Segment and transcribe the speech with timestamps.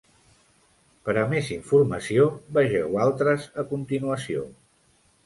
[1.09, 2.25] Per a més informació,
[2.57, 4.49] vegeu "Altres" a continuació.